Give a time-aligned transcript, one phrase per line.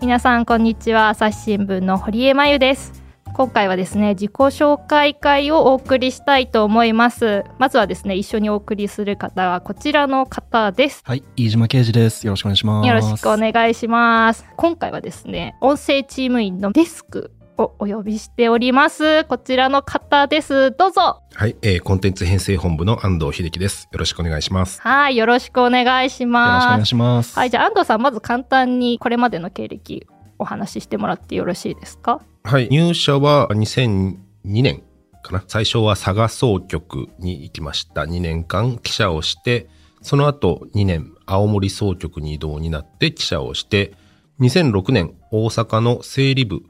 [0.00, 1.10] 皆さんこんにちは。
[1.10, 3.02] 朝日新聞の堀江真由です。
[3.34, 7.44] 今回はですね自己紹介会をお送りしたいと思います。
[7.58, 11.02] まずはですね一緒にお送りする方はこちらの方です。
[11.04, 12.26] はい飯島啓二です。
[12.26, 12.88] よろしくお願いします。
[12.88, 14.46] よろしくお願いします。
[14.56, 19.24] 今回はですね音声チーム員のデスクをお呼びしております。
[19.24, 20.72] こちらの方です。
[20.72, 21.22] どうぞ。
[21.34, 23.86] はい、えー、コンテンツ編成本部の安藤秀樹です。
[23.92, 24.80] よろしくお願いします。
[24.80, 26.64] はいよろしくお願いします。
[26.64, 27.38] よろしくお願いします。
[27.38, 30.06] はいじゃあ安藤さんまず簡単にこれまでの経歴
[30.38, 32.20] お話ししてもらってよろしいですか？
[32.44, 34.82] はい入社は2002年
[35.22, 35.44] かな。
[35.46, 38.02] 最初は佐賀総局に行きました。
[38.02, 39.68] 2年間記者をして
[40.00, 43.92] その後2年青森総局に移動になって記者をして
[44.40, 46.62] 2006年大阪の整理部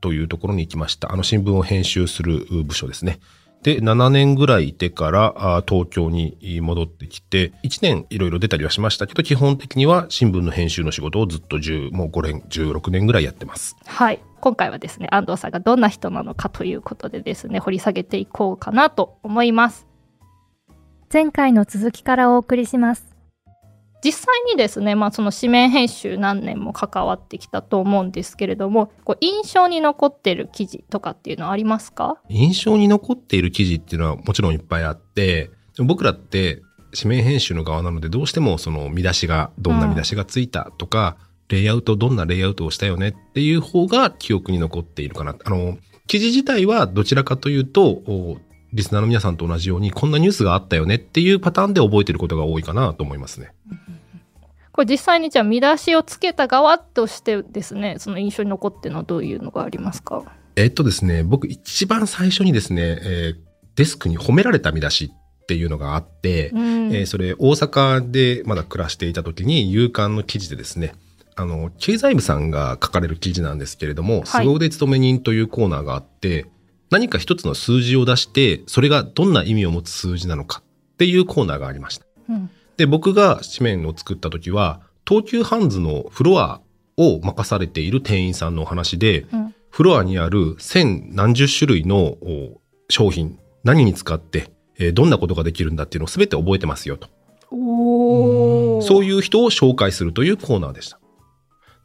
[0.00, 3.20] というところに行きましたあの新聞を編集する部署ですね
[3.62, 13.76] で、7年ぐらいいてから東京に戻ってきて、1年いろいろ出たりはしましたけど、基本的には新聞の編集の仕事をずっと10、もう5年、16年ぐらいやってます。
[13.84, 14.20] はい。
[14.40, 19.86] 今回はですね、安藤さんがどんな人なのかということでですね、掘り下げていこうかなと思います。
[21.12, 23.07] 前回の続きからお送りします。
[24.04, 32.18] 実際にですね、まあ、その紙面編集何年も関わってきたと思うんですけれどもこう印象に残ってる記事とかっていうのはありますか？
[32.28, 36.62] 印象に残っている記事っていうのはもちろんいっぱいあって僕らって
[36.98, 41.16] 紙面編集の側なのでどうしてもその見出しがどんな見出しがついたとか、
[41.50, 45.36] うん、レイアウトどんなレイアウトをしたよねっていう方が記憶に残っているかな。
[45.44, 45.76] あの
[46.06, 48.38] 記事自体はどちらかというと
[48.72, 53.52] リスナーの皆さんと同じようにこんなニュースがあったよねっていうパターンで覚えてることが多いかなと思いますね。
[54.72, 60.22] これ実際にじゃあ見出しをつけた側としてですねその印象に残ってるのはどういうのがありますか？
[60.54, 63.36] えっとですね僕一番最初にですね、えー、
[63.74, 70.94] デスクに褒められた見出しっていうのがあって、うん、えー、それ大阪でまだ暮らしていた時に夕刊の記事でですね
[71.36, 76.46] あの経済部さんが書かれる記事なんですけれども、はい、凄腕勤め人というコーナーがあって
[76.90, 80.62] 何か一つの数字を出して、それがどんな意味を持つ数字なのか
[80.94, 82.06] っていうコーナーがありました。
[82.28, 86.60] うん、で、僕が紙面を作った時は、東急ハンズのフロア
[86.96, 92.16] を任されている店員さんのお話で、うん、フロアにある千何十種類の
[92.88, 97.08] 商品、何に使って、えー、どんなことができるんだっていうのを全て覚えてますよと。
[97.50, 100.98] そういう人を紹介するというコーナーでした。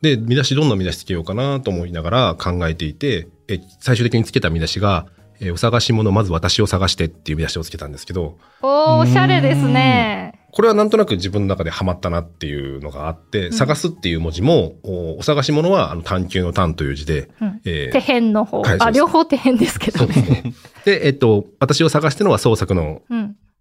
[0.01, 5.07] で、見出しどんな見出しつけようかなと思いながら考えていて、え最終的につけた見出しが、
[5.39, 8.37] えお探し物まず私を探してっていう見出しをつけたんですけど。
[8.61, 10.39] おおしゃれですね。
[10.51, 17.29] これはなんとなく自分の中でハマったなっていうのがあって、うん、探すっていう文字も、おお探し物はあの探求の探という字で。
[17.41, 20.53] うん、えー、手辺の方、はい、あ、両方手辺ですけどね。
[20.85, 23.01] で、えっと、私を探してのは創作の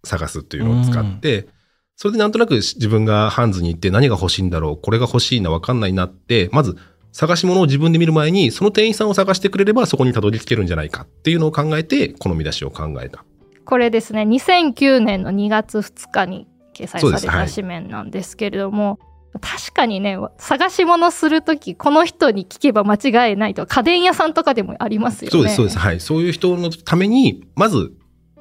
[0.05, 1.49] 探すというのを使って、うん
[1.97, 6.77] それでなんとなく自分がハンズに行って何が欲しいんだろう、これが欲しいな、わかんないなって、まず
[7.13, 13.25] 探し物を自分で見る前に、その店員さんを探してくれればそこにたどり着けるんじゃないかっていうのを考えて、この見出しを考えた。
[13.65, 18.99] これですね、2009年の2月2日に掲載された紙面なんですけれども、
[19.35, 25.31] はい、確かにね、探し物するとき、この人に聞けば間違いないと家電屋さんとかでもありますよね。
[25.31, 25.79] そうです、そうです。
[25.79, 26.01] はい。
[26.01, 27.93] そういう人のために、まず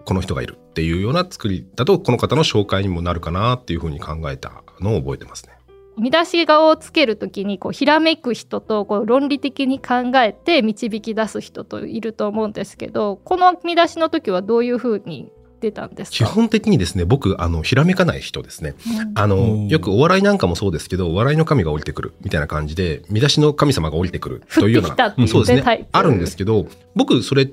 [0.06, 5.54] この人がいるっていうような作りだとこの方の紹介にもなるかなっていうふうに考えたのを覚えてますね。
[5.98, 25.88] 見出し画をつけるときにこうひらめく人とこう論理的に考えて導き出す人といると思うんですけどこの見出しの時はどういうふうに出たんです基本的にですね僕あのひらめかない人ですね、うん、あのよくお笑いなんかもそうですけどお笑いの神が降りてくるみたいな感じで見出しの神様が降りてくるというようなそうですね。
[25.92, 26.66] あるんですけど
[26.96, 27.48] 僕それ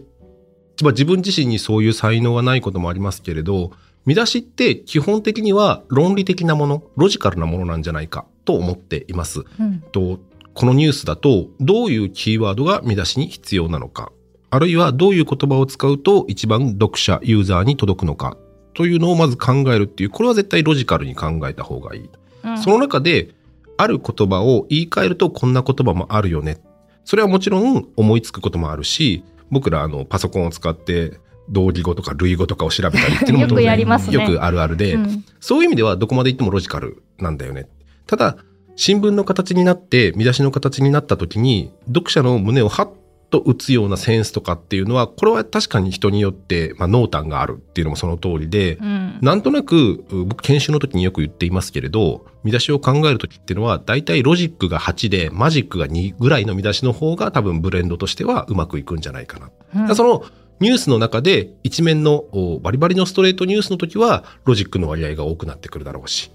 [0.83, 3.73] まあ、自分自身にそういう才能はないこともありますけれど、
[4.07, 9.45] 見出しって基本的には論理的なもの、ロジカルなものなんじゃないかと思っています。
[9.61, 10.19] うん、と
[10.55, 14.11] このニュースだと、どういうキーワードが見出しに必要なのか、
[14.51, 18.37] あるいはどういう言葉を使うと一番読者、ユーザーに届くのか
[18.75, 22.11] というのをまず考えるっていう、これは絶対ロジカルに考えた方がいい。
[22.45, 23.35] うん、その中で、
[23.77, 26.59] ある言葉を言い換えるとこんな言葉もあるよね。
[27.05, 34.15] それはもちろん思いつくこともあるし、僕らあのパソコンを使って同義語とか類語とかを調べたりっていうのも よくやりますね。
[34.15, 37.69] よくあるあるで、うん、そういう意味ではどこまで行ってもロジカルなんだよね。
[38.07, 38.37] ただ、
[38.77, 42.89] 新聞の形になって、見出しの形になった時に、読者の胸をハッ
[43.31, 59.51] と打つようなセンスとかっていうのは、これは確かに人によって、まあ、濃淡があるっていうのもその通りで、うん、なんとなく、僕研修の時によく言っていますけれど、見出しを考える時っていうのは、大体ロジックが8で、マジックが2ぐらいの見出しの方が多分ブレンドとしてはうまくいくんじゃないかな。
[59.89, 60.25] うん、その、
[60.61, 62.25] ニュースの中で一面の
[62.63, 66.31] バリバリのストレートニュースの時はロジックの割合が多くなってくるだろうし、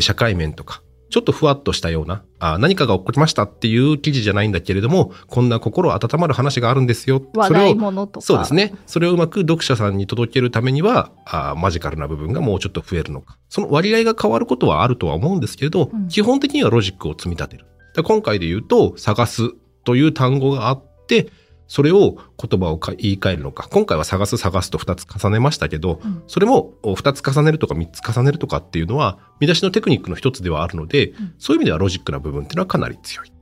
[0.00, 0.82] 社会面とか
[1.14, 7.22] ちょっとふわっとしたような、あ何かが起こりましたっていう記事じゃないんだけれども、こんな心温まる話があるんですよ。
[7.34, 8.26] 話題物とか。
[8.26, 8.74] そうですね。
[8.86, 13.38] それをうまく読者さんに届けるためには、あマジカルな部分がもうちょっと増えるのか。
[13.48, 17.66] その割合が変わることはあるとは思うんですけれど、うん、基本的にはロジックを積み立てる。
[18.02, 19.50] 今回で言うと、探す
[19.84, 21.28] という単語があって、
[21.66, 23.68] それを言葉を言い換えるのか。
[23.70, 33.32] 今回は探す探すと2つ重ねましたけど、うん、それも2つ重ねるとか3つ重ねるとかっていうのは、見出しのテクニックの一つではあるので、うん、そういう意味ではロジックな部分っていうのはかなり強い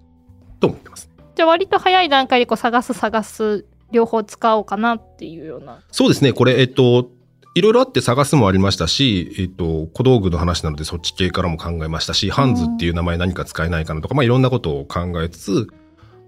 [0.60, 1.10] と思ってます。
[1.34, 5.80] じゃあ割と早い段階でこう探す探す両方使おうかなっていうような。
[5.90, 6.32] そうですね。
[6.32, 7.10] これ、えっと、
[7.54, 15.68] いろいろあって探すもありましたし、えっと、小道具の話なのでそっち系からも考えましたし、ハンズっていう名前何か使えないかなとか、まあいろんなことを考えつつ、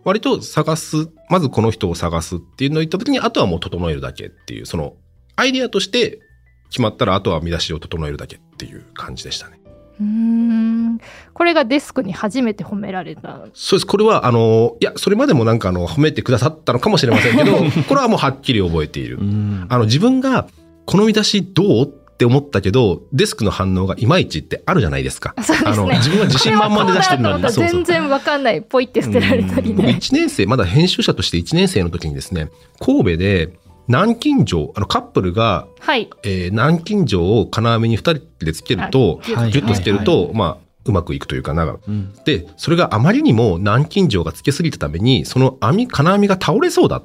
[0.04, 4.94] 割と探す、まずこの人を探すっていうのを言った時に、あとはもう整えるだけっていう、その、
[5.36, 6.20] アイディアとして
[6.70, 9.60] 決まったら、あとは見出しを整えるだけっていう感じでしたね。
[10.00, 10.98] うん
[11.32, 13.86] これがデスクに初めて褒められたそうです。
[13.86, 17.52] これは、あの、いや、それまでもなんかあの、褒めてくださったのかもしれませんけど、
[17.88, 19.18] これはもうはっきり覚えている。
[19.68, 20.48] あの、自分が、
[20.84, 22.03] この見出しどう？
[22.14, 25.34] って思ったけど、デスクの反応がいまいちってあるじゃないですか。
[25.42, 27.50] そうですね、あの自分は自信満々で出してるのに。
[27.50, 28.62] 全然わかんない。
[28.62, 29.98] ポイって捨てられたりね。
[30.00, 33.58] 1年生、まだ編集者として1年生の時にですね、神戸で
[33.88, 47.04] 南京錠、あのカップルが、はい、えー、南京錠を金網に2人でつけると、ギュッとつけると、はいはい、まあ、うまくいくというかな、うん、で、それがあまりにも南京錠がつけすぎたために、その網、金網が倒れそうだっ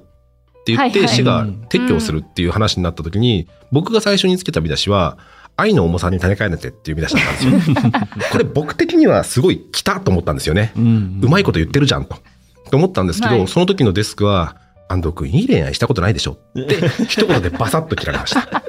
[0.77, 5.17] て言って、市が撤去をするっていう話になった時に、僕が最初につけた見出しは、
[5.55, 7.75] 愛の重さに種替えなてっていう見出しだったんですよ。
[8.31, 10.71] これ僕的にはすごい来たと思ったんですよね。
[10.75, 12.17] うまいこと言ってるじゃんと。
[12.71, 14.55] と思ったんですけど、はい、その時のデスクは、
[14.89, 16.77] 安藤君いい恋愛したことないでしょって
[17.07, 18.63] 一言でバサッと切られました。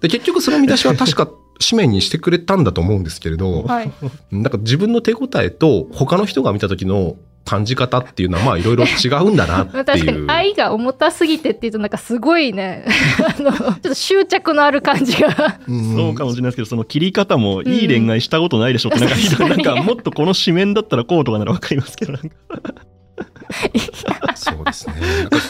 [0.00, 1.28] で結局その見出しは確か
[1.58, 3.92] 紙面にしてくれたんだと思うんですけれど、はい、
[4.30, 7.16] なんか自分の手応えと他の人が見た時の
[7.50, 9.84] 感じ方っていうのはまあいろいろ違うんだなっていう。
[9.84, 12.84] 確かに愛が重たすぎてっていうとなんかすごいね、
[13.18, 15.58] あの、ちょっと執着のある感じが。
[15.66, 22.36] そうかもしれないですけど、その切り方もいい恋愛したことないでしょって、なんか、なんかもっとこの紙面だったらこうとかならわかりますけど、なんか。
[24.36, 24.94] そうですね。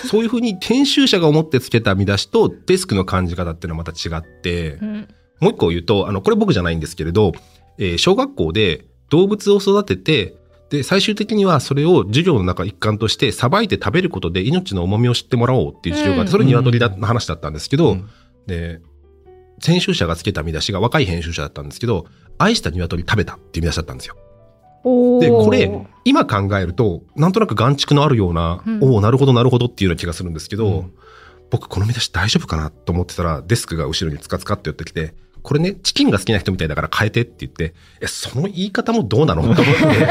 [0.09, 5.09] そういうふうに編集者が思ってつけた見出しとデスクの感じ方っていうのはまた違って、うん、
[5.41, 7.33] もう一個言うと、あの、これ僕じゃないんですけれど、
[7.77, 10.40] えー、小学校で動物を育てて、
[10.71, 17.97] で、最終的にはそれを授業の中一環としてさばいて食べることで命の重みを知ってもらおうっていう授業があって、それ鶏の話だったんですけど、
[18.47, 18.81] で、
[19.63, 22.07] 編集者がつけた見出しが若い編集者だったんですけど、
[22.39, 24.17] 愛した鶏食べたっていう見出しだったんですよ。
[25.21, 25.71] で、これ、
[26.05, 30.93] 今考えると、なんとなく眼蓄のあるような、うん、おおなるほどなるほどっていうような気がするんですけど、うん、
[31.51, 39.43] 僕この見出し大丈夫かなと思ってたら、デスクが後ろにつかつかって寄ってきて、これね、チキンが好きな人みたいだから変えてって言って、え、その言い方もどうなの？
[39.55, 40.09] と思って、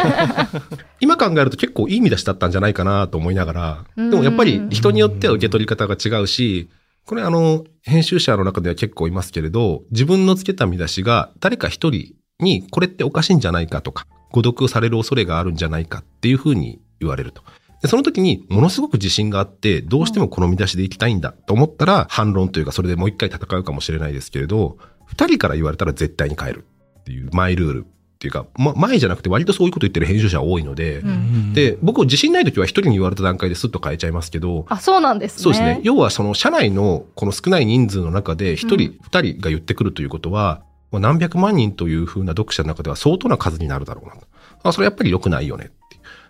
[0.99, 6.69] 今考えると結構いい見出しだったんじゃないかなと思いながら、でもやっぱり人によっては受け取り方が違うし、
[7.05, 17.41] これあの、編集者の中では結構いますけれど、自分のつけた見出しが誰か一人にこれっておかしいんじゃないかとか、誤読される恐れがあるんじゃないかっていうふうに言われると。
[17.81, 24.77] で、その時にものすごく自信があって、どうしてもこの見出しでいきたいんだと思ったら、反論というかそれでもう一回戦うかもしれないですけれど、
[25.10, 26.66] 二人から言われたら絶対に変える
[27.00, 35.44] っていうマイルールっていうか、ま、前じゃなくて割とそういうこと言ってる編集者多いので、うん、で、僕自信ない時は一人に言われた段階でスッと変えちゃいますけど、あ、そうなんですね。
[35.44, 35.80] そうですね。
[35.84, 44.28] 要はその社内のこの少ない人数の中で一人、二、人が言ってくるということは、何百万人というふうな読者の中では相当な数になるだろうなと。
[44.63, 45.74] あ、それやっぱり良くないよねって。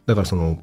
[0.05, 0.59] だからその、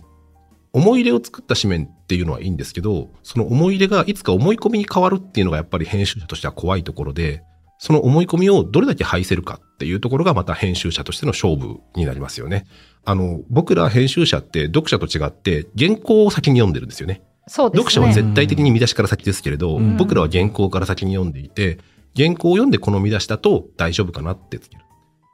[0.73, 7.43] 思い入れを作った紙面っていうのはいいんですけど、その思い入れがいつか思い込みに変わるっていうのがやっぱり編集者としては怖いところで、
[7.79, 12.67] その思い込みをどれだけ排せるかっていうところがまた編集者としての勝負になりますよね。
[13.05, 17.23] あの、僕ら編集者って読者と違って原稿を先に読んでるんですよね。
[17.47, 17.85] そうですね。
[17.85, 21.79] 読者は絶対的に見出しから先ですけれど、うん、僕らは原稿から先に読んでいて、
[22.17, 24.83] 原稿を読んでこの見出しだと大丈夫かなってつける。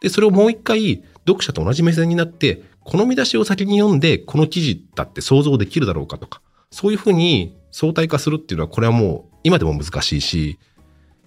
[0.00, 10.58] で、それをもう一回読者と同じ目線になって、この見出しを先に読んでこの記事だって想像できるだろうかとか、そういうふうに相対化するっていうのはこれはもう今でも難しいし、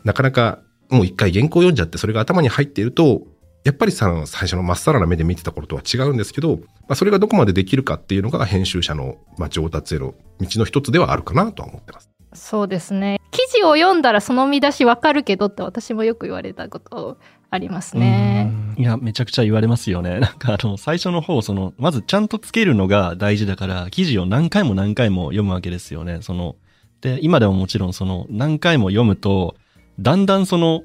[0.04, 3.22] なかなかもう一回原稿読んじゃってそれが頭に入っていると、
[3.64, 12.10] やっぱりさ、最初のまっさらな目で見てた頃とは違うんですけど、まあ、それがどこまでできるかっていうのが編集者の、まあ、上達への道の一つではあるかなとは思ってます。
[12.36, 13.20] そうですね。
[13.32, 17.18] 記事を読んだらその見出しわかるけどって私もよく言われたこと
[17.50, 18.52] ありますね。
[18.78, 20.20] いや、めちゃくちゃ言われますよね。
[20.22, 26.20] なんかあの、最初の方、その、まずちゃんとつけるのが大事だから、記事を何回も何回も読むわけですよね。
[26.22, 26.56] その、
[27.02, 29.56] で、今でももちろんその、何回も読むと、
[30.00, 30.84] だんだんその、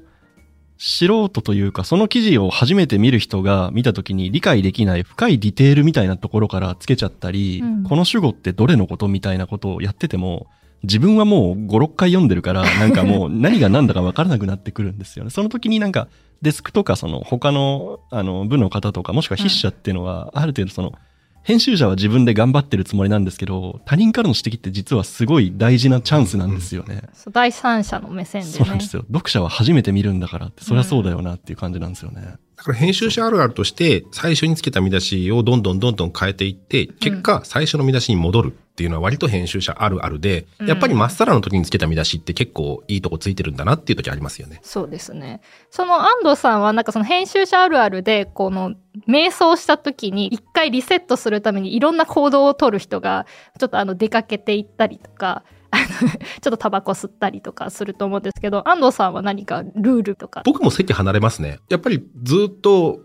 [0.83, 10.47] 素人というか、その記事を初めて見る人が見た時に理解できない深いディテールみたいなところからつけちゃったり、うん、この主語ってどれのことみたいなことをやってても、
[10.81, 15.29] 自分はもう5、6回読んでるから、 なんかもう何が何だか分からなくなってくるんですよね。
[15.29, 16.07] その時になんか
[16.41, 20.93] デスクとかその他のあの部の方とかもしくは筆者っていうのは、ある程度その、
[21.43, 27.01] 編集者は自分で頑張ってるつもりなんですけど、他人からの指摘って実はすごい大事なチャンスなんですよね。
[27.25, 29.03] うん、第三者の目線で、ね、そうなんですよ。
[29.07, 32.35] 読者は初めて見るんだからって、そりゃそうだよなっていう感じなんですよね。
[32.55, 44.59] だから編集者あるあるとして、最初につけた見出しをどんどんどんどん変えていって、結果、最初の見出しに戻るっていうのは割と編集者あるあるで、やっぱりまっさらの時につけた見出しって結構いいとこついてるんだなっていう時ありますよね。
[44.63, 45.41] そうですね。
[45.69, 48.73] その安藤さんはなんかその編集者あるあるで、この
[49.07, 53.27] 瞑想した時に一回リセットするためにいろんな行動を取る人が、
[53.59, 55.43] ちょっとあの出かけていったりとか、
[56.41, 61.59] ちょっとタバコ吸ったりとかすると思うんですけど、安藤さんは何かルールとか僕も席離れますね。
[61.69, 63.01] やっぱりずっと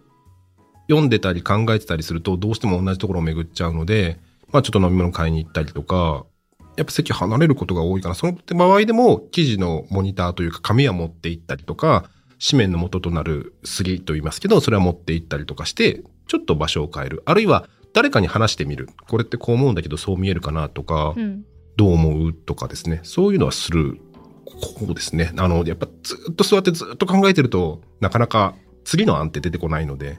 [0.88, 4.18] 読んでたり考えてたりすると、どうしても同じところを巡っちゃうので、
[4.56, 6.24] まあちょっと飲み物買いに行ったりとか、
[6.78, 8.14] やっぱ席離れることが多いかな。
[8.14, 12.08] その場合でも、記事のモニターというか紙は持って行ったりとか、
[12.42, 17.22] 紙面の元となる杉と言いますけど、それは持って行ったりとかして、ちょっと場所を変える。
[17.26, 18.88] あるいは、誰かに話してみる。
[19.08, 21.44] これってこう思うんだけど、そう見えるかなとか、うん、
[21.76, 23.00] どう思うとかですね。
[23.02, 24.00] そういうのはする。
[24.46, 25.34] こうですね。
[25.36, 30.18] あの、やっぱずっと座ってずっと考えてると、なかなか次の案って出てこないので、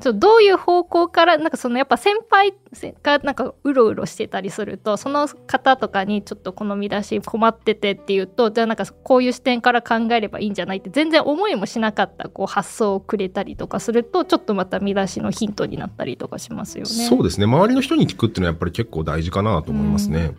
[0.00, 2.54] そうどういう方向からなんかそのやっぱ先輩
[3.02, 16.88] がなんかうろうろしてたりするとその方とかにちょっとこの見出し困っててっていうとじゃあなんかこういう視点から考えればいいんじゃないって全然思いもしなかったこう発想をくれたりとかするとちょっとまた見出しのヒントになったりとかしますよね。
[16.88, 20.32] そうですね周りの人に聞くっていうのはやっぱり結構大事かなと思いますね。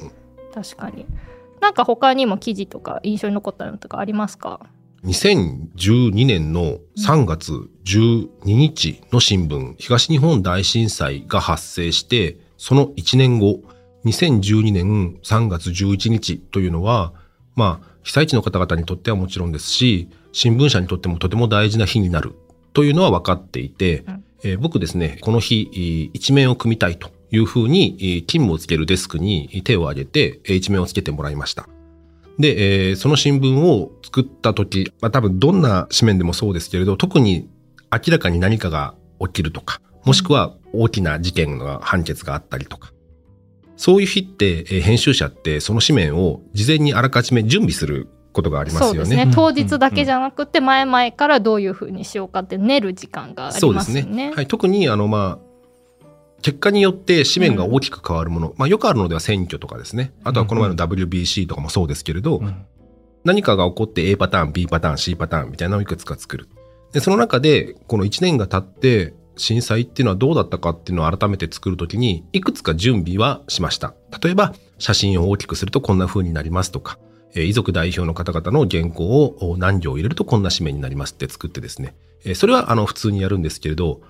[0.00, 0.10] うん、
[0.52, 1.06] 確かに
[1.62, 4.60] なんか他にも記事とか印象に残ったのとかありますか？
[5.04, 7.52] 2012年の3月
[7.84, 13.62] 12日の新聞、東日本大震災が発生して、その1年後、
[14.04, 17.14] 2012年3月11日というのは、
[17.56, 22.34] まあ、被災地の方々にとってはもちろんですし、新聞社にとってもとても大事な日になる
[22.74, 31.68] というのは分かっていて、うん、えー、僕ですね、この日、一面を組みたいというふうに、勤務をつけるデスクに手を挙げて、一面をつけてもらいました。
[32.40, 37.48] で、えー、その新聞を作った時、まあ多分どんな紙面でもそうですけれど、特に
[37.92, 42.92] 明らかに何かが起きるとか、もしくは大きな事件の判決があったりとか、
[43.76, 48.94] そういう日って、えー、編集者ってその紙面を事前にあらかじめ準備することがありますよね。
[48.94, 49.32] そうですね。
[49.34, 53.60] 当日だけじゃなくて、前々からどういうふうにしようかって練る時間がありますね。
[53.60, 54.32] そうですね。
[54.34, 54.46] はい。
[54.46, 55.49] 特に、あの、まあ、
[56.42, 60.12] 結果によって紙面が大きく変わるもの、うん、まあよくあるのでは選挙とかですね。
[60.24, 62.66] あとはこの前の WBC とかもそうですけれど、うん、
[63.24, 66.48] 何かが起こって A パターン、B パターン、C パターンみたいなのをいくつか作る。
[66.92, 73.94] で、その中で、この1年が経って震災っていうのはどうだったかっていうのを改めて作るときに、いくつか準備はしました。
[74.22, 76.98] 例えば、写真を大きくするとこんな風になりますとか、
[77.34, 81.94] え遺族代表の方々の原稿を何行入れるとこんな紙面になりますって作ってですね。
[82.24, 84.00] えそれはあの普通にやるんですけれど、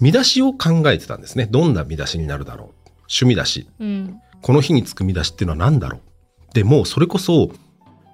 [0.00, 1.46] 見出しを考えてたんですね。
[1.50, 2.68] どんな見出しになるだろう。
[3.02, 6.54] 趣味だし、うん、この日につく見出しっていうのは何だろう。
[6.54, 7.50] でも、それこそ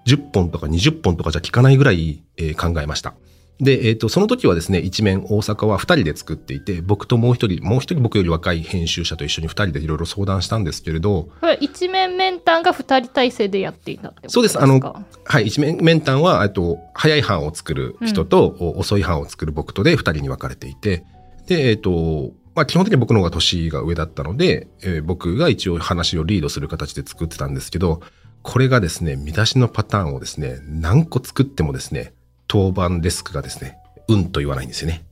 [0.07, 3.15] 10本とか20本とかじゃ効かないぐらい、えー、考えました。
[3.61, 11.29] で、えっ、ー、と、その時はですね、一面大阪は2人で作っていて、僕ともう一人、もう一人僕より若い編集者と一緒に2人でいろいろ相談したんですけれど。
[11.41, 14.33] これ一面面談が2人体制でやっていたってことですか？
[14.33, 14.61] そうです。
[14.61, 21.05] あの、はい、一面面談は、えっと、早い版を作る人と、うん、遅い版を作る僕とで2人に分かれていて、
[21.47, 28.01] で、えっ、ー、と、まあ基本的に僕の方が年が上だったので、えー、僕が一応話をリードする形で作ってたんですけど、
[28.43, 32.13] これがですね、見出しのパターンをですね、何個作ってもですね、
[32.47, 35.05] 当番デスクがですね、うんと言わないんですよね。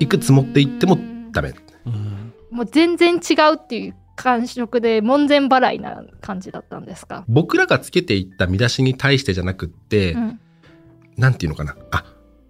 [0.00, 0.98] いくつ持っていっても
[1.32, 1.54] ダメ。
[2.50, 7.24] もう全然違うっていう感触で門前払いな感じだったんですか？
[7.28, 10.40] 僕らがつけていった見出しに対してじゃなくって、うん、
[11.16, 11.76] なんていうのかな。
[11.92, 12.04] あ、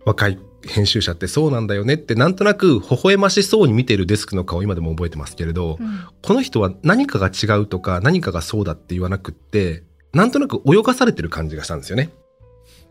[0.07, 12.11] 若い編集者ってそうなんだよねってなんとなく微笑ましそうに見てるデスクの顔今でも覚えてますけれど、うん、この人は何かが違うとか何かがそうだって言わなくってなんとなく泳がされてる感じがしたんですよね。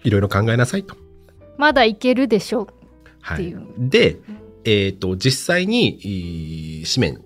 [0.04, 0.96] いろいろ考えなさいと。
[1.58, 2.68] まだいけるでしょう
[3.34, 3.58] っていう。
[3.58, 4.18] はい、で、
[4.64, 7.26] えっ、ー、と実際に紙面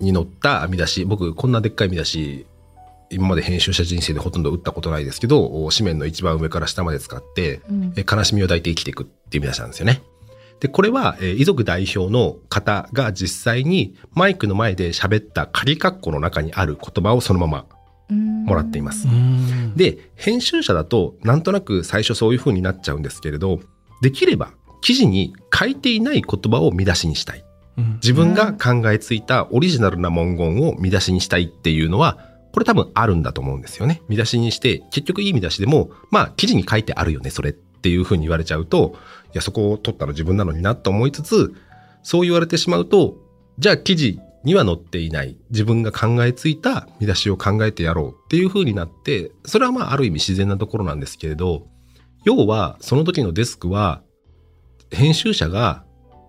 [0.00, 2.46] に載った見出し僕こんなでっかい見出し
[3.10, 10.02] 今まで編集者人生でほとんど打ったことないですけど、紙面の一番上から下まで使って、うん、悲しみを抱いて生きていくっていう意味出したんですよね。
[10.60, 17.66] で、これは、え遺族代表の方が実際にマイクの前で喋った仮括弧の中にある言葉をそのまま
[18.08, 19.06] もらっています。
[19.76, 23.60] で、編集者だとなんとなく最初そういう風になっちゃうんですけれど、
[24.00, 27.44] できれば記事に書いていない言葉を見出しにしたい。
[28.02, 32.18] 自分が考えついたオリジナルな文言を見出しにしたいっていうのは、
[32.56, 34.00] これ多分あるんだと思うんですよね。
[34.08, 38.96] 見出しにして、結局いい見出しでも、まあ記事に書いてあるよね、それっていう風に言われちゃうと、
[39.26, 41.52] いや、そこを取ったの自分なのになと思いつつ、
[42.02, 43.18] そう言われてしまうと、
[43.58, 51.66] じゃあ記事には載っていない自分が考えついた見出しを考えてやろうっていう風になって、それはまあある意味自然なところなんですけれど、
[52.24, 54.00] 要はその時のデスクは
[54.90, 55.84] 編集者が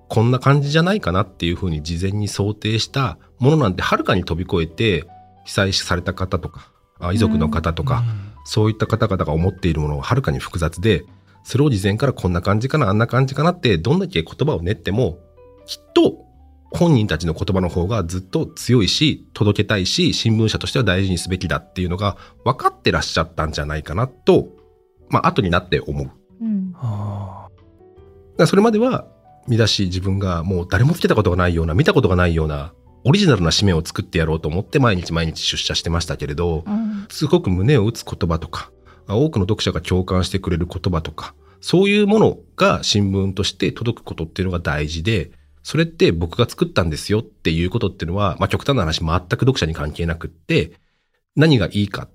[0.09, 5.07] こんな感じじゃないかなっていう風に事前に想定したものなんてはるかに飛び越えて
[5.47, 6.69] 被災された方とか
[7.13, 8.03] 遺族の方とか、
[8.43, 11.05] そういった方々が思っているものははるかに複雑で
[11.43, 15.19] それを事前からこんな感じかなあんな感じかなってどんだけ言葉を練っても
[15.65, 16.25] きっと
[16.71, 24.49] 本人たちの言葉の方がずっと強いし届けたいし新聞社としては大事にすべきだっていうのが分かってらっしゃったんじゃないかなと
[25.09, 26.11] まあ後になって思う。
[26.41, 26.45] う
[28.43, 29.07] ん、それまでは
[29.47, 32.73] 見出し自分がもう誰もつけたことがないような見たことがないような
[33.07, 38.69] オリジナルな紙面を作ってやろうと思って毎日毎日出社してましたけれど、うん、すごく胸を打つ言葉とか
[39.07, 45.31] 多くの読者が共感してくれる言葉とかそういうものが新聞として届くことっていうのが大事で
[45.63, 50.73] それって僕が作ったんですよっていうことっていうのは、まあ、極端な話全く読者に関係なくって
[51.37, 52.09] 何がいいかっ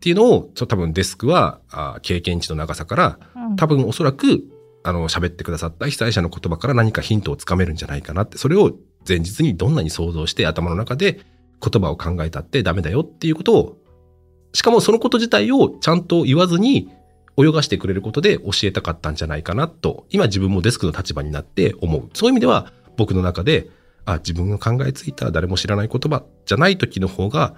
[0.00, 1.60] ていうのを多分デスクは
[2.02, 3.18] 経験値の長さから、
[3.56, 4.44] 多分おそらく
[4.86, 8.74] あの、喋ってくださった被災者の言葉から何かヒントをつかめるんじゃないかなって、それを
[9.06, 11.20] 前日にどんなに想像して頭の中で
[11.60, 13.78] 言葉を考えたってダメだよっていうことを、
[14.52, 16.90] しかもそのこと自体をちゃんと言わずに
[17.36, 22.10] 泳がしてくれることで教えたかったんじゃないかなと、今自分もデスクの立場になって思う。
[22.14, 23.68] そういう意味では僕の中で、
[24.04, 27.56] あ、自分が考えついた誰も知らない言葉じゃない時の方が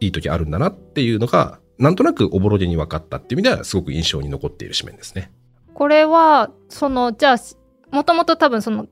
[0.00, 5.30] いい時あるんだなっていうのが、うん、なんとなくおぼろげに分かったっていう意味ではすごく印象に残っている紙面ですね。
[5.74, 7.36] これはそのじゃあ
[7.94, 8.86] もともと多分その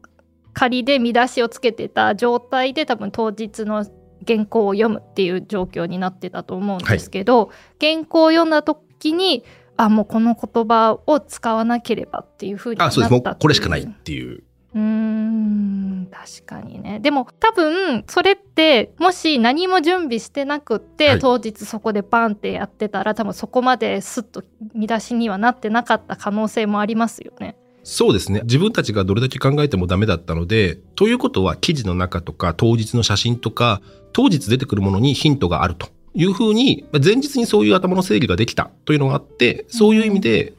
[0.52, 3.86] 仮で見出しをつけてた状態で多分当日の
[4.26, 9.44] 原稿を読むっていう状況になってたと思うんですけど、はい、原稿を読んだ時に
[9.76, 13.12] あもうこの言葉を使わなければっていうふうになったあそうです。
[13.12, 14.44] もうこれしかないっていう。
[14.72, 17.00] うん確かにね。
[17.00, 27.56] でも多分それってもし何も準備してなくって、はい、当日そこでバンってやってたら多分そこまですっと見出しにはなってなかった可能性もありますよね。
[27.82, 28.40] そうですね。
[28.44, 33.80] 自分たちがどれだけ考えてもダメだったので、ということは記事の中とか当日の写真とか、
[34.12, 40.54] 当日出てくるものにヒントがあるというふうに、前日にそういう頭の整理ができたというのがあって、そういう意味で、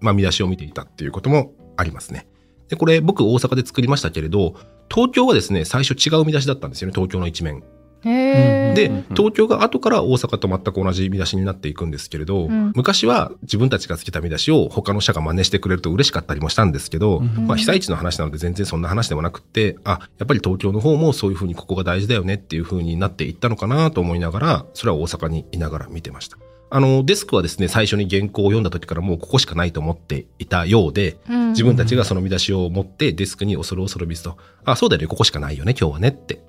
[0.00, 2.26] まあ見出しを見ていたっていうこともありますね。
[2.68, 4.54] で、これ僕大阪で作りましたけれど、
[4.92, 7.62] 東京はですね、最初違う見出しだったんですよね、東京の一面。
[8.02, 26.38] で東京が後から大阪と全く同じ見出しになっていくんですけれど、うん、昔は自分たちがつけた見出しを他の社が真似してくれると嬉しかったりもしたんですけど、うん、まあ、被災地の話なので全然そんな話でもなくってあやっぱり東京の方もそういうふうにここが大事だよねっていうふうになっていったのかなと思いながらそれは大阪にいながら見てました。
[26.70, 36.40] あの、デスクはですね、最初に原稿を読んだ時からもうここしかないと思っていたようで、うん、自分たちがその見出しを持ってデスクに恐る恐る見ずと、あ、そうだよね、ここしかないよね、今日はねって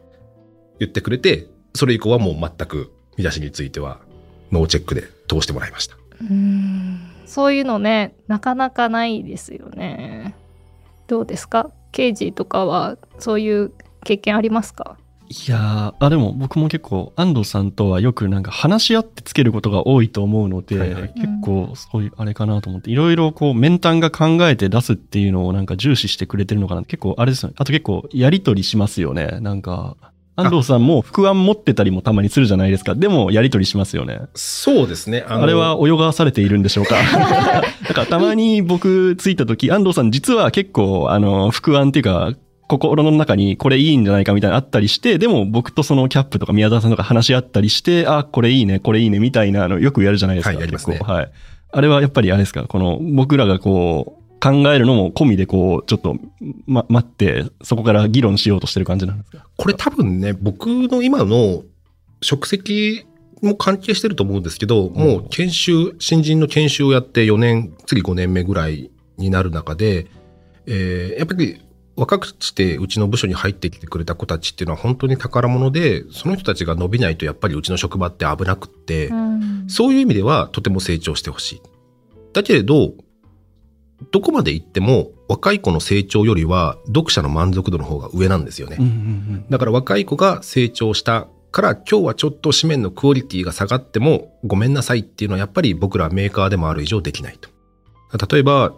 [0.80, 4.00] 言ってくれて、それ以降はもう全く見出しについては
[4.52, 5.96] ノーチェックで通してもらいました。
[6.22, 7.12] うん。
[7.26, 10.36] そういうのね、なかなかないですよね。
[11.08, 11.70] どうですか？
[11.92, 13.72] 刑事とかはそういう
[14.04, 14.98] 経験ありますか？
[15.32, 27.56] いやあでも僕も結構安藤さんとはよくなんか話し合ってつけることが多いと思うので、はいはい、結構そういうあれかなと思っていろいろこう面談が考えて出すっていうのをなんか重視してくれてるのかな結構あれですよね。
[27.60, 29.38] あと結構やり取りしますよね。
[29.42, 29.98] なんか
[30.40, 32.96] 安藤さんも副案持ってたりもたまにするじゃないですか。
[32.96, 34.22] でも、やり取りしますよね。
[34.36, 35.26] そうですね。
[35.28, 36.96] あれは泳がされているんでしょうか。
[37.88, 42.34] だからたまに僕着いた時、安藤さん実は結構、あの、副案っていうか、
[42.70, 50.50] 心の中にこれいいんじゃないかみたいなあったりして、でも僕とそのキャップとか宮沢さんとか話し合ったりして、あ、これいいね、これいいねみたいなのよくやるじゃないですか。
[50.52, 51.00] はい、やりますね。
[51.00, 51.32] はい。
[51.72, 56.18] あれはやっぱりあれですか、この僕らがこう、考えるのも込みでこう、ちょっと、
[56.66, 59.46] ま、待って、そこから議論しようとしてる感じなんですか？
[59.58, 61.64] これ多分ね、僕の今の
[62.22, 63.06] 職責
[63.42, 70.08] も関係してると思うんですけど、もう研修、新人の研修をやって4年、次5年目ぐらいになる中で、
[70.66, 71.62] えー、やっぱり
[71.96, 81.62] 若くしてうちの部署に入ってきてくれた子たちっていうのは本当に宝物でその人たちが伸びないとやっぱりうちの職場って危なくって、うん、そういう意味ではとても成長してほしい。
[82.32, 82.94] だけれど
[84.12, 88.78] どこまで行っても若い子の成長よりは読者の満足度の方が上なんですよね。
[89.50, 97.50] だから若い子が成長したから今日はちょっと紙面のクオリティが下がってもごめんなさいっていうのはやっぱり僕らメーカーでもある以上できないと。
[98.34, 98.74] 例えば、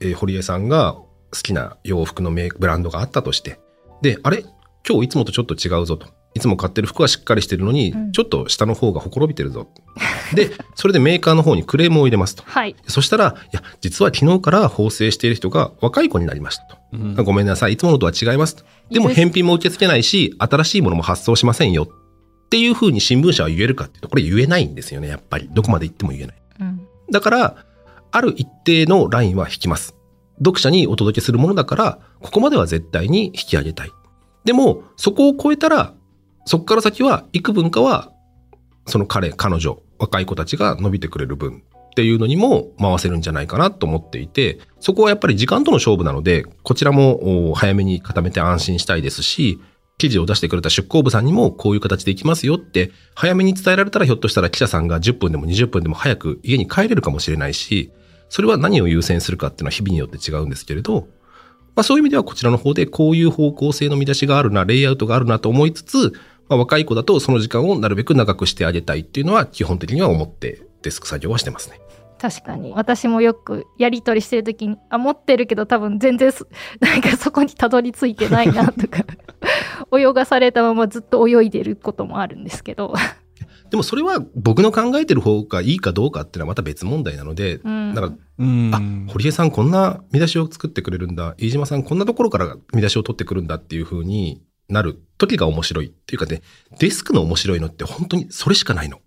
[0.00, 1.06] えー、堀江さんが好
[1.42, 3.60] きな洋服のメブランドがあったとして、
[4.02, 4.44] で、あれ？
[4.88, 6.08] 今日いつもとちょっと違うぞと。
[6.34, 9.68] いつも買ってる服はしっかりしてるのに、うん、ちょっと下の方がほころびてるぞ。
[10.34, 12.42] で、それでメーカーの方にクレームを入れますと。
[12.46, 12.74] はい。
[12.86, 16.76] そしたら、いや、実は昨日から縫製している人が若い子になりましたと。
[16.92, 18.64] うん、ごめんなさい、いつものとは違いますと。
[18.90, 21.84] でも返品も受け付けないし、新しいものも発送しませんよ。
[21.84, 25.48] っていうふうに新聞社は言えるかっていうと、これ言えないんですよね、やっぱり。
[25.52, 26.42] どこまで言っても言えない。
[26.60, 27.56] うん、だから、
[28.10, 29.96] ある一定のラインは引きます。
[30.38, 33.90] 読者にお届けするものだから、ここまでは絶対に引き上げたい。
[34.44, 35.94] でも、そこを超えたら、
[36.44, 38.12] そこから先は、幾分かは、
[38.86, 49.60] その彼、彼女、若い子たちが伸びてくれる分っていうのにも回せるんじゃないかなと思っていて、そこはやっぱり時間との勝負なので、こちらも早めに固めて安心したいですし、
[49.98, 57.92] 記事を出してくれた出向部さんにもこういう形でいきますよって早めに伝えられたらひょっとしたら記者さんが10分でも20分でも早く家に帰れるかもしれないし、
[58.28, 61.06] それは何を優先するかっていうのは日々によって違うんですけれど、
[61.76, 66.12] まあそういう意味ではこちらの方でこういう方向性の見出しがあるな、レイアウトがあるなと思いつつ、
[66.48, 71.80] まあ、若い子だとその時間をなるべく長くしてあげたいっていうのは基本的には思ってデスク作業はしてますね。
[72.22, 72.72] 確かに。
[72.72, 76.32] 私もよくやり取りしてる時にあ持ってるけど多分全然
[76.80, 79.04] なんかそこにたどり着いてないなとか
[79.98, 82.94] 泳がされたままずっと泳いでることもあるんですけど。
[83.70, 88.12] でもそれは僕の考えてる方がいいかどうかっていうのはまた別問題なので、うん、だから、
[88.76, 96.42] あ、堀江さんこんな見出しを作ってくれるんだ、飯島さんこんなところから見出しを取ってくるんだっていうふうになる時が面白いっていうかね、
[96.78, 99.00] デスクの面白いのって本当にそれしかないの。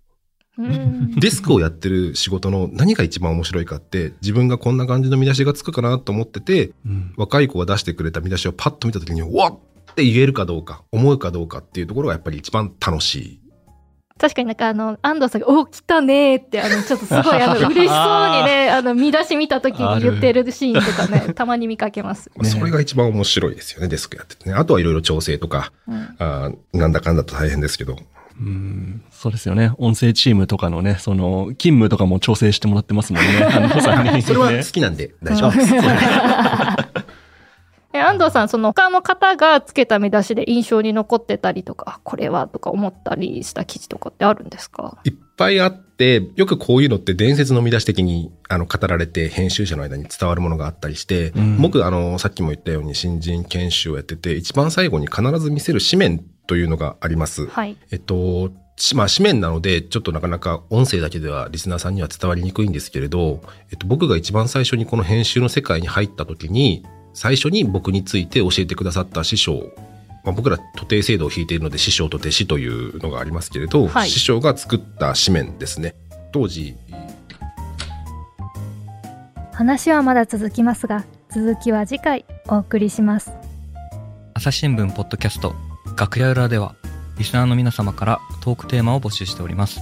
[1.19, 9.59] デスクをやってる仕事の何が一番面白いかって自分がこんな感じの見出しがつくかなと思ってて、うん、若い子が出してくれた見出しをパッと見た時にうわっ
[9.91, 13.39] って言えるかどうか思うかどうかっていうところがやっぱり一番楽しい
[14.17, 17.85] 確かになんかあの、安藤さんが、お、来たねって、あの、ちょっとすごい、あの、嬉しそうに
[18.45, 22.31] ね、 あの、見出し見た時に言ってるシーンとかね、たまに見かけます。
[22.37, 24.55] ね、それが一番面白いですよね、デスクやっててね。
[24.55, 27.97] あとはいろいろ調整とか、うん、あなんだかんだと大変ですけど。
[28.39, 29.71] うん、そうですよね。
[29.77, 34.21] 音声チームとかのね、その、勤務とかも調整してもらってますもんね、安藤さんに、ね。
[34.23, 35.73] それは好きなんで大丈夫です。
[37.95, 44.97] え安藤さん、その他の方がつけた見出しで印象に残ってたりとか、これはとか思ったりした記事とかってあるんですか？
[45.03, 57.47] いっぱいあって、よくこういうのって伝説の見出し的にあの語られて編集者の間に伝わるものがあったりして、うん、僕、あの、さっきも言ったように新人研修をやってて、一番最後に必ず見せる紙面というのがあります。
[57.47, 57.77] はい。
[57.91, 58.51] えっと、
[58.93, 69.73] まあ、紙面なので、ちょっとなかなか音声だけではリスナーさんには伝わりにくいんですけれど、えっと、僕が一番最初にこの編集の世界に入った時に、最初に僕について教えてくださった師匠、
[70.23, 75.95] まあ、僕ら徒弟制度を引いているので師匠と弟子というのがありますけれど、はい、師匠が作った紙面ですね。
[76.31, 76.75] 当時。
[79.53, 83.31] 話はまだ続きますが続きは次回お送りします。
[84.33, 85.55] 朝日新聞ポッドキャスト
[85.97, 86.75] 楽屋裏では
[87.17, 89.79] リスナーの皆様からトークテーマを募集しております。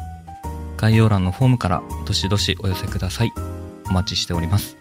[0.77, 3.31] 概要欄のフォームからどしどしお寄せください。
[3.89, 4.77] お待ちしております